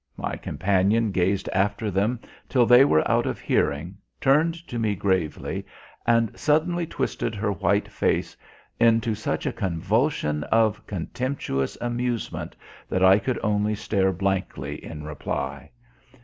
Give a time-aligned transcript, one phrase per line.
[0.17, 5.63] My companion gazed after them till they were out of hearing, turned to me gravely,
[6.07, 8.35] and suddenly twisted her white face
[8.79, 12.55] into such a convulsion of contemptuous amusement
[12.89, 15.69] that I could only stare blankly in reply.